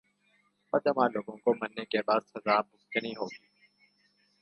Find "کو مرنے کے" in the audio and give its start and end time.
1.37-2.01